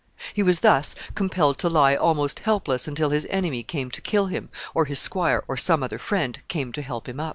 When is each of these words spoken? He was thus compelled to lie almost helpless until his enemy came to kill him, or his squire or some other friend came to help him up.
He 0.33 0.41
was 0.41 0.61
thus 0.61 0.95
compelled 1.13 1.59
to 1.59 1.69
lie 1.69 1.93
almost 1.95 2.39
helpless 2.39 2.87
until 2.87 3.11
his 3.11 3.27
enemy 3.29 3.61
came 3.61 3.91
to 3.91 4.01
kill 4.01 4.25
him, 4.25 4.49
or 4.73 4.85
his 4.85 4.97
squire 4.97 5.43
or 5.47 5.57
some 5.57 5.83
other 5.83 5.99
friend 5.99 6.41
came 6.47 6.71
to 6.71 6.81
help 6.81 7.07
him 7.07 7.19
up. 7.19 7.29